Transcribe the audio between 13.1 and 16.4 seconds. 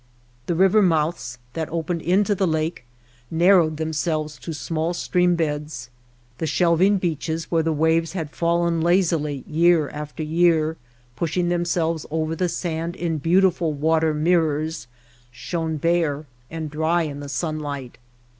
beautiful water mirrors, shone bare